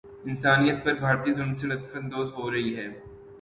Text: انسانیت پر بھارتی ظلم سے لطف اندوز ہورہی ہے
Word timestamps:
انسانیت 0.25 0.77
پر 0.85 0.93
بھارتی 0.99 1.33
ظلم 1.33 1.53
سے 1.53 1.67
لطف 1.67 1.95
اندوز 1.95 2.31
ہورہی 2.37 2.75
ہے 2.75 2.87